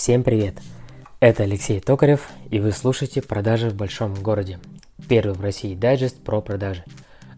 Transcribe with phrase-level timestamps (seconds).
[0.00, 0.54] Всем привет!
[1.20, 4.58] Это Алексей Токарев, и вы слушаете «Продажи в большом городе».
[5.10, 6.84] Первый в России дайджест про продажи.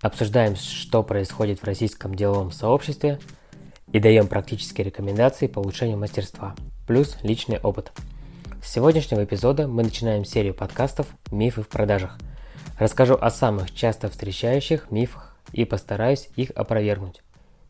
[0.00, 3.20] Обсуждаем, что происходит в российском деловом сообществе
[3.92, 6.56] и даем практические рекомендации по улучшению мастерства,
[6.86, 7.92] плюс личный опыт.
[8.64, 12.18] С сегодняшнего эпизода мы начинаем серию подкастов «Мифы в продажах».
[12.78, 17.20] Расскажу о самых часто встречающих мифах и постараюсь их опровергнуть.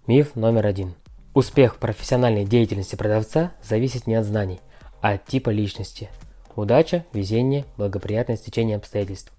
[0.06, 0.94] Миф номер один.
[1.34, 4.60] Успех профессиональной деятельности продавца зависит не от знаний,
[5.00, 6.08] от типа личности.
[6.54, 9.32] Удача, везение, благоприятное стечение обстоятельств.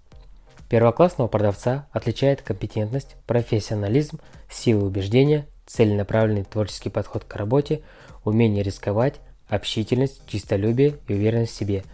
[0.68, 7.82] Первоклассного продавца отличает компетентность, профессионализм, сила убеждения, целенаправленный творческий подход к работе,
[8.24, 9.16] умение рисковать,
[9.48, 11.84] общительность, чистолюбие и уверенность в себе.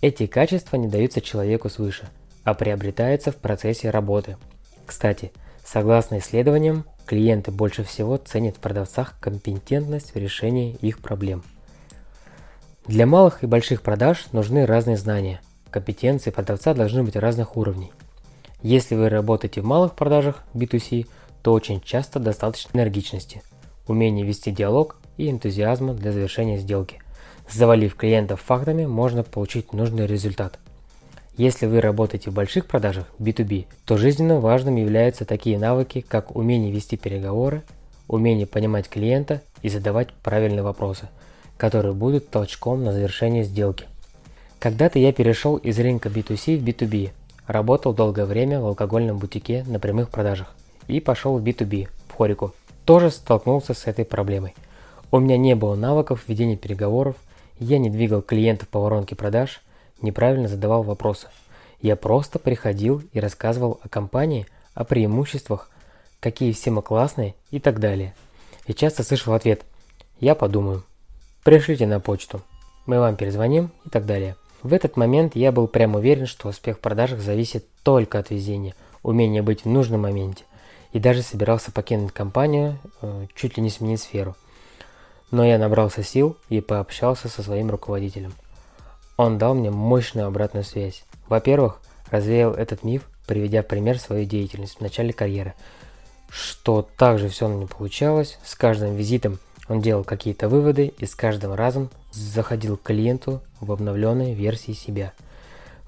[0.00, 2.08] Эти качества не даются человеку свыше,
[2.42, 4.36] а приобретаются в процессе работы.
[4.86, 5.30] Кстати,
[5.64, 11.44] согласно исследованиям, клиенты больше всего ценят в продавцах компетентность в решении их проблем.
[12.90, 15.40] Для малых и больших продаж нужны разные знания.
[15.70, 17.92] Компетенции продавца должны быть разных уровней.
[18.62, 21.06] Если вы работаете в малых продажах B2C,
[21.44, 23.42] то очень часто достаточно энергичности,
[23.86, 27.00] умения вести диалог и энтузиазма для завершения сделки.
[27.48, 30.58] Завалив клиентов фактами, можно получить нужный результат.
[31.36, 36.72] Если вы работаете в больших продажах B2B, то жизненно важным являются такие навыки, как умение
[36.72, 37.62] вести переговоры,
[38.08, 41.08] умение понимать клиента и задавать правильные вопросы,
[41.60, 43.84] которые будут толчком на завершение сделки.
[44.58, 47.10] Когда-то я перешел из рынка B2C в B2B,
[47.46, 50.54] работал долгое время в алкогольном бутике на прямых продажах
[50.88, 52.54] и пошел в B2B, в Хорику.
[52.86, 54.54] Тоже столкнулся с этой проблемой.
[55.10, 57.16] У меня не было навыков ведения переговоров,
[57.58, 59.60] я не двигал клиентов по воронке продаж,
[60.00, 61.28] неправильно задавал вопросы.
[61.82, 65.68] Я просто приходил и рассказывал о компании, о преимуществах,
[66.20, 68.14] какие все мы классные и так далее.
[68.66, 69.66] И часто слышал ответ
[70.20, 70.84] «Я подумаю»,
[71.42, 72.42] «Пришлите на почту»,
[72.86, 74.36] «Мы вам перезвоним» и так далее.
[74.62, 78.74] В этот момент я был прям уверен, что успех в продажах зависит только от везения,
[79.02, 80.44] умения быть в нужном моменте.
[80.92, 84.36] И даже собирался покинуть компанию, э, чуть ли не сменить сферу.
[85.30, 88.34] Но я набрался сил и пообщался со своим руководителем.
[89.16, 91.04] Он дал мне мощную обратную связь.
[91.28, 91.80] Во-первых,
[92.10, 95.54] развеял этот миф, приведя в пример свою деятельность в начале карьеры.
[96.28, 99.38] Что также все не получалось, с каждым визитом
[99.70, 105.12] он делал какие-то выводы и с каждым разом заходил к клиенту в обновленной версии себя.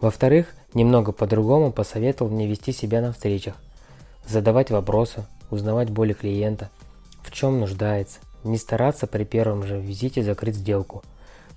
[0.00, 3.54] Во-вторых, немного по-другому посоветовал мне вести себя на встречах,
[4.24, 6.70] задавать вопросы, узнавать боли клиента,
[7.24, 11.02] в чем нуждается, не стараться при первом же визите закрыть сделку.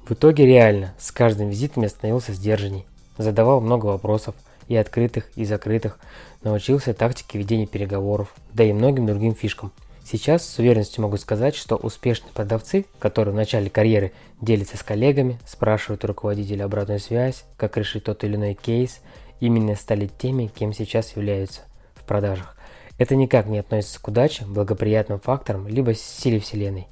[0.08, 2.88] В итоге реально, с каждым визитом я становился сдержанней,
[3.20, 4.34] задавал много вопросов,
[4.68, 6.00] и открытых, и закрытых,
[6.42, 9.72] научился тактике ведения переговоров, да и многим другим фишкам–
[10.06, 15.40] Сейчас с уверенностью могу сказать, что успешные продавцы, которые в начале карьеры делятся с коллегами,
[15.48, 19.02] спрашивают у руководителя обратную связь, как решить тот или иной кейс,
[19.40, 21.62] именно стали теми, кем сейчас являются
[21.96, 22.56] в продажах.
[23.00, 26.88] Это никак не относится к удаче, благоприятным факторам, либо силе вселенной.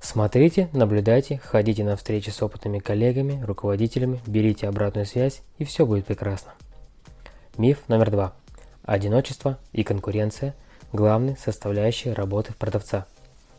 [0.00, 6.06] Смотрите, наблюдайте, ходите на встречи с опытными коллегами, руководителями, берите обратную связь и все будет
[6.06, 6.52] прекрасно.
[7.56, 8.34] Миф номер два.
[8.82, 10.56] Одиночество и конкуренция–
[10.92, 13.06] главной составляющей работы продавца.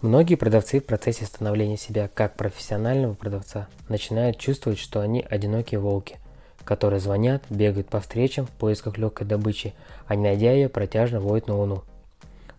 [0.02, 6.18] Многие продавцы в процессе становления себя как профессионального продавца начинают чувствовать, что они одинокие волки,
[6.64, 9.74] которые звонят, бегают по встречам в поисках легкой добычи,
[10.08, 11.84] а не найдя ее, протяжно воют на луну.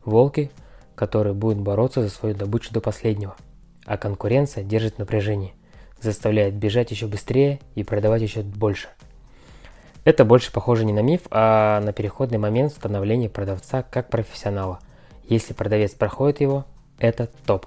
[0.05, 0.51] Волки,
[0.95, 3.37] которые будут бороться за свою добычу до последнего,
[3.85, 5.53] а конкуренция держит напряжение,
[6.01, 8.89] заставляет бежать еще быстрее и продавать еще больше–
[10.05, 14.81] это больше похоже не на миф, а на переходный момент становления продавца как профессионала.
[15.29, 16.65] Если продавец проходит его,
[16.99, 17.67] это топ.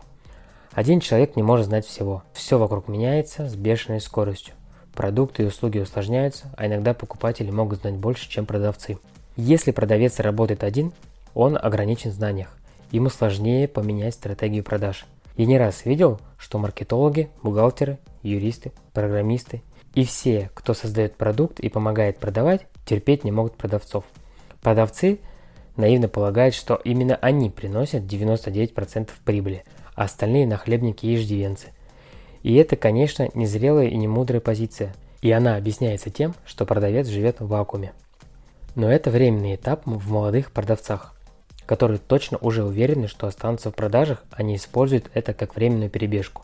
[0.74, 2.24] Один человек не может знать всего.
[2.34, 4.54] Все вокруг меняется с бешеной скоростью.
[4.94, 8.98] Продукты и услуги усложняются, а иногда покупатели могут знать больше, чем продавцы.
[9.38, 10.92] Если продавец работает один,
[11.34, 12.50] он ограничен в знаниях.
[12.92, 15.06] Ему сложнее поменять стратегию продаж.
[15.38, 19.62] Я не раз видел, что маркетологи, бухгалтеры, юристы, программисты
[19.96, 24.04] и все, кто создает продукт и помогает продавать, терпеть не могут продавцов.
[24.62, 25.20] Продавцы
[25.78, 29.64] наивно полагают, что именно они приносят 99% прибыли,
[29.96, 31.68] а остальные нахлебники и иждивенцы.
[32.44, 37.48] И это, конечно, незрелая и немудрая позиция, и она объясняется тем, что продавец живет в
[37.48, 37.94] вакууме.
[38.76, 41.16] Но это временный этап в молодых продавцах,
[41.66, 46.44] которые точно уже уверены, что останутся в продажах, они используют это как временную перебежку.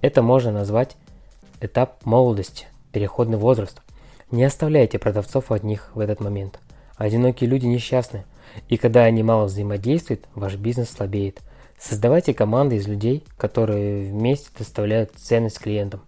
[0.00, 0.96] Это можно назвать
[1.60, 2.66] этап молодости,
[2.96, 3.82] переходный возраст.
[4.30, 6.58] Не оставляйте продавцов одних в этот момент.
[6.96, 8.24] Одинокие люди несчастны,
[8.70, 11.42] и когда они мало взаимодействуют, ваш бизнес слабеет.
[11.78, 16.00] Создавайте команды из людей, которые вместе доставляют ценность клиентам.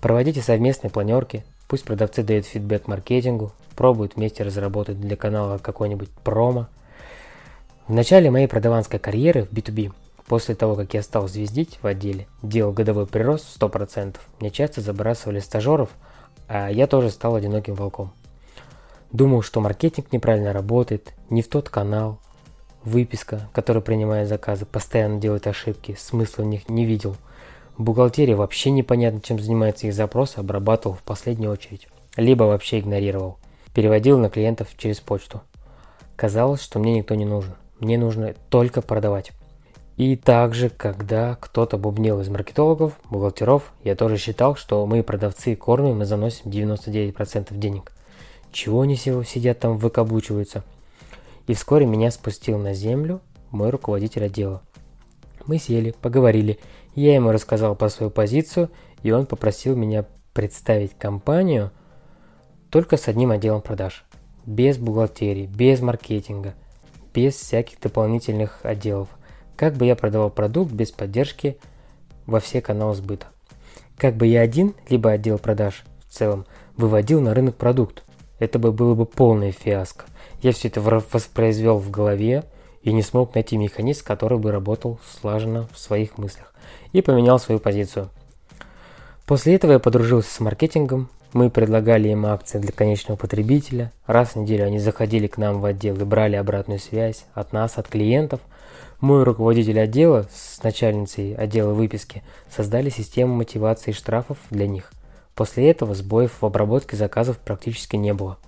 [0.00, 6.68] Проводите совместные планерки, пусть продавцы дают фидбэк маркетингу, пробуют вместе разработать для канала какой-нибудь промо.
[7.88, 9.92] В начале моей продаванской карьеры в B2B,
[10.28, 14.82] после того, как я стал звездить в отделе, делал годовой прирост в 100%, мне часто
[14.82, 15.90] забрасывали стажеров,
[16.48, 18.12] а я тоже стал одиноким волком.
[19.12, 22.18] Думал, что маркетинг неправильно работает, не в тот канал,
[22.84, 27.16] выписка, которая принимает заказы, постоянно делает ошибки, смысла в них не видел–
[27.78, 31.86] Бухгалтерия вообще непонятно, чем занимается их запрос, обрабатывал в последнюю очередь.
[32.16, 33.38] Либо вообще игнорировал.
[33.72, 35.42] Переводил на клиентов через почту.
[36.16, 37.54] Казалось, что мне никто не нужен.
[37.78, 39.30] Мне нужно только продавать.
[39.98, 46.02] И также, когда кто-то бубнил из маркетологов, бухгалтеров, я тоже считал, что мы продавцы кормим
[46.02, 47.92] и заносим 99% денег.
[48.52, 50.62] Чего они сидят там выкаблучиваются?
[51.48, 54.62] И вскоре меня спустил на землю мой руководитель отдела.
[55.46, 56.60] Мы сели, поговорили,
[56.94, 58.70] я ему рассказал про свою позицию,
[59.02, 61.72] и он попросил меня представить компанию
[62.70, 64.04] только с одним отделом продаж.
[64.46, 66.54] Без бухгалтерии, без маркетинга,
[67.12, 69.08] без всяких дополнительных отделов.
[69.58, 71.58] Как бы я продавал продукт без поддержки
[72.26, 73.26] во все каналы сбыта.
[73.96, 76.46] Как бы я один, либо отдел продаж в целом,
[76.76, 78.04] выводил на рынок продукт.
[78.38, 80.04] Это бы было бы полная фиаско.
[80.42, 82.44] Я все это воспроизвел в голове
[82.82, 86.54] и не смог найти механизм, который бы работал слаженно в своих мыслях
[86.92, 88.10] и поменял свою позицию.
[89.26, 94.36] После этого я подружился с маркетингом, мы предлагали им акции для конечного потребителя, раз в
[94.36, 98.40] неделю они заходили к нам в отдел и брали обратную связь от нас, от клиентов.
[99.00, 104.92] Мой руководитель отдела с начальницей отдела выписки создали систему мотивации штрафов для них.
[105.36, 108.38] После этого сбоев в обработке заказов практически не было.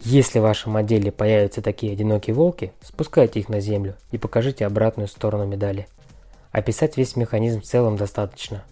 [0.00, 5.06] Если в вашем отделе появятся такие одинокие волки, спускайте их на землю и покажите обратную
[5.06, 5.86] сторону медали.
[6.50, 8.64] Описать весь механизм в целом достаточно.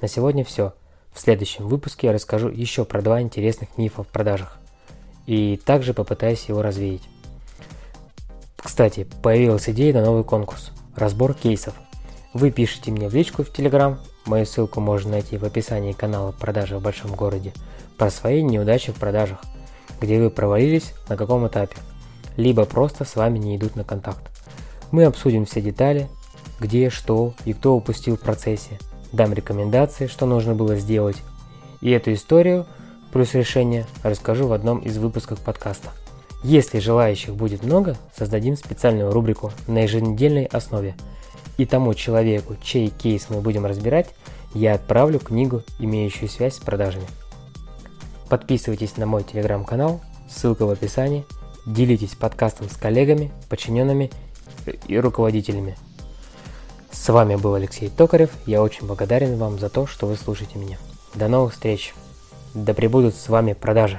[0.00, 0.72] На сегодня все.
[1.12, 4.58] В следующем выпуске я расскажу еще про два интересных мифа в продажах.
[5.26, 7.08] И также попытаюсь его развеять.
[8.64, 10.72] Кстати, появилась идея на новый конкурс.
[10.96, 11.74] Разбор кейсов.
[12.32, 16.78] Вы пишите мне в личку в Телеграм, мою ссылку можно найти в описании канала «Продажи
[16.78, 17.52] в большом городе»,
[17.98, 19.38] про свои неудачи в продажах,
[20.00, 21.76] где вы провалились на каком этапе,
[22.38, 24.22] либо просто с вами не идут на контакт.
[24.90, 26.08] Мы обсудим все детали,
[26.58, 28.78] где, что и кто упустил в процессе.
[29.12, 31.18] Дам рекомендации, что нужно было сделать.
[31.82, 32.66] И эту историю
[33.12, 35.90] плюс решение расскажу в одном из выпусков подкаста.
[36.44, 40.94] Если желающих будет много, создадим специальную рубрику на еженедельной основе.
[41.56, 44.10] И тому человеку, чей кейс мы будем разбирать,
[44.52, 47.06] я отправлю книгу, имеющую связь с продажами.
[48.28, 51.24] Подписывайтесь на мой телеграм-канал, ссылка в описании.
[51.64, 54.10] Делитесь подкастом с коллегами, подчиненными
[54.86, 55.78] и руководителями.
[56.92, 58.30] С вами был Алексей Токарев.
[58.44, 60.76] Я очень благодарен вам за то, что вы слушаете меня.
[61.14, 61.94] До новых встреч.
[62.52, 63.98] Да пребудут с вами продажи.